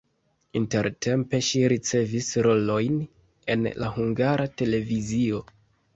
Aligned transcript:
Intertempe 0.59 1.41
ŝi 1.49 1.61
ricevis 1.75 2.31
rolojn 2.47 2.95
en 3.57 3.69
la 3.83 3.93
Hungara 3.99 4.53
Televizio. 4.63 5.45